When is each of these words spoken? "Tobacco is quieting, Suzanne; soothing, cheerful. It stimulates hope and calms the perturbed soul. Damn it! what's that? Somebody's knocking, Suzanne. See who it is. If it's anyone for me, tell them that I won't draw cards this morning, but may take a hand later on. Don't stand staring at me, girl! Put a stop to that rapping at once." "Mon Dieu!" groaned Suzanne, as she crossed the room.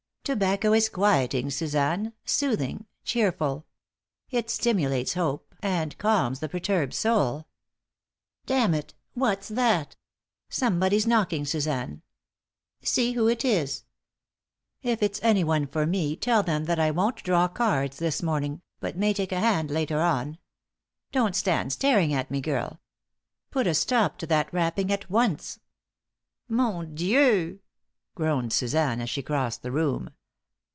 "Tobacco 0.23 0.71
is 0.71 0.87
quieting, 0.87 1.49
Suzanne; 1.49 2.13
soothing, 2.23 2.85
cheerful. 3.03 3.65
It 4.29 4.49
stimulates 4.51 5.15
hope 5.15 5.53
and 5.61 5.97
calms 5.97 6.39
the 6.39 6.47
perturbed 6.47 6.93
soul. 6.93 7.47
Damn 8.45 8.73
it! 8.75 8.93
what's 9.15 9.47
that? 9.49 9.95
Somebody's 10.47 11.07
knocking, 11.07 11.43
Suzanne. 11.43 12.01
See 12.83 13.13
who 13.13 13.27
it 13.27 13.43
is. 13.43 13.83
If 14.83 15.01
it's 15.03 15.19
anyone 15.23 15.65
for 15.65 15.85
me, 15.87 16.15
tell 16.15 16.43
them 16.43 16.63
that 16.65 16.79
I 16.79 16.91
won't 16.91 17.23
draw 17.23 17.47
cards 17.47 17.97
this 17.97 18.21
morning, 18.23 18.61
but 18.79 18.95
may 18.95 19.13
take 19.15 19.31
a 19.33 19.39
hand 19.39 19.69
later 19.71 19.99
on. 20.01 20.37
Don't 21.11 21.35
stand 21.35 21.73
staring 21.73 22.13
at 22.13 22.29
me, 22.31 22.39
girl! 22.41 22.79
Put 23.49 23.65
a 23.67 23.73
stop 23.73 24.17
to 24.19 24.27
that 24.27 24.53
rapping 24.53 24.93
at 24.93 25.09
once." 25.09 25.59
"Mon 26.47 26.93
Dieu!" 26.95 27.59
groaned 28.15 28.51
Suzanne, 28.53 28.99
as 29.01 29.09
she 29.09 29.21
crossed 29.23 29.63
the 29.63 29.71
room. 29.71 30.09